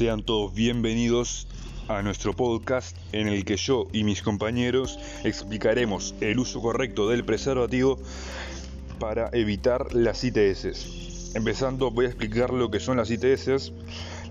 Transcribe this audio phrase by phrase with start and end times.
[0.00, 1.46] Sean todos bienvenidos
[1.86, 7.22] a nuestro podcast en el que yo y mis compañeros explicaremos el uso correcto del
[7.22, 7.98] preservativo
[8.98, 11.34] para evitar las ITS.
[11.34, 13.74] Empezando voy a explicar lo que son las ITS.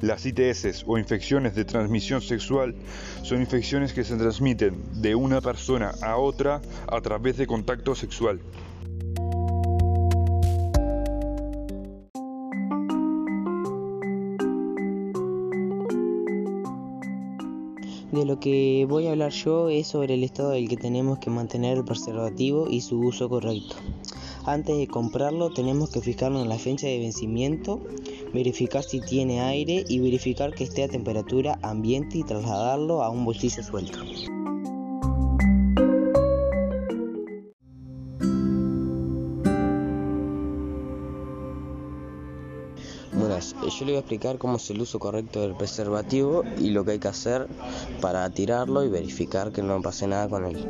[0.01, 2.73] Las ITS o infecciones de transmisión sexual
[3.21, 4.73] son infecciones que se transmiten
[5.03, 8.39] de una persona a otra a través de contacto sexual.
[18.11, 21.29] De lo que voy a hablar yo es sobre el estado del que tenemos que
[21.29, 23.75] mantener el preservativo y su uso correcto.
[24.45, 27.79] Antes de comprarlo tenemos que fijarnos en la fecha de vencimiento,
[28.33, 33.25] verificar si tiene aire y verificar que esté a temperatura ambiente y trasladarlo a un
[33.25, 33.99] bolsillo suelto.
[43.39, 46.83] Eh, yo le voy a explicar cómo es el uso correcto del preservativo y lo
[46.83, 47.47] que hay que hacer
[48.01, 50.67] para tirarlo y verificar que no pase nada con él.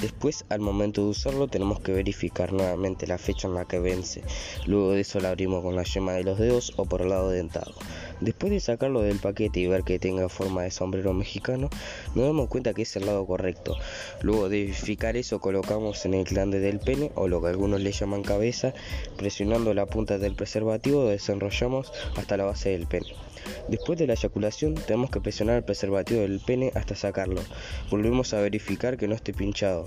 [0.00, 4.22] Después, al momento de usarlo, tenemos que verificar nuevamente la fecha en la que vence.
[4.64, 7.30] Luego de eso lo abrimos con la yema de los dedos o por el lado
[7.30, 7.74] dentado.
[8.20, 11.68] Después de sacarlo del paquete y ver que tenga forma de sombrero mexicano,
[12.14, 13.76] nos damos cuenta que es el lado correcto.
[14.22, 17.90] Luego de verificar eso, colocamos en el glande del pene o lo que algunos le
[17.90, 18.74] llaman cabeza,
[19.16, 23.27] presionando la punta del preservativo, desenrollamos hasta la base del pene.
[23.68, 27.42] Después de la eyaculación tenemos que presionar el preservativo del pene hasta sacarlo.
[27.90, 29.84] Volvemos a verificar que no esté pinchado.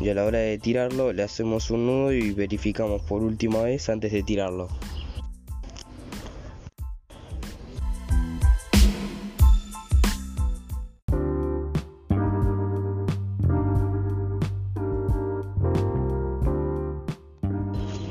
[0.00, 3.88] Y a la hora de tirarlo le hacemos un nudo y verificamos por última vez
[3.88, 4.68] antes de tirarlo.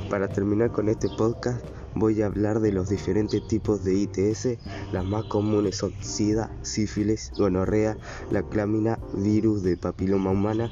[0.10, 1.64] Para terminar con este podcast
[2.00, 4.58] voy a hablar de los diferentes tipos de ITS.
[4.92, 7.98] Las más comunes son SIDA, sífilis, gonorrea,
[8.32, 10.72] la clámina, virus de papiloma humana.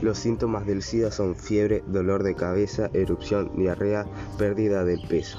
[0.00, 4.06] Los síntomas del SIDA son fiebre, dolor de cabeza, erupción, diarrea,
[4.38, 5.38] pérdida del peso.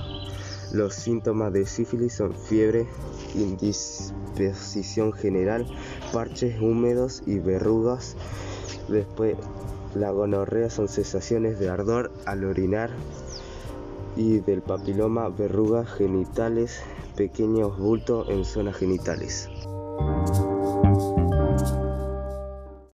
[0.71, 2.88] Los síntomas de sífilis son fiebre,
[3.35, 5.67] indisposición general,
[6.11, 8.15] parches húmedos y verrugas.
[8.88, 9.35] Después,
[9.95, 12.89] la gonorrea son sensaciones de ardor al orinar,
[14.16, 16.81] y del papiloma verrugas genitales,
[17.16, 19.50] pequeños bultos en zonas genitales.